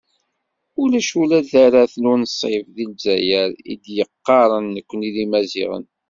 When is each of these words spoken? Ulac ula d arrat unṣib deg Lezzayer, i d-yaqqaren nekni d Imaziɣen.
Ulac 0.81 1.09
ula 1.21 1.39
d 1.49 1.51
arrat 1.63 1.95
unṣib 2.13 2.65
deg 2.75 2.87
Lezzayer, 2.91 3.49
i 3.71 3.75
d-yaqqaren 3.83 4.65
nekni 4.75 5.09
d 5.15 5.15
Imaziɣen. 5.25 5.85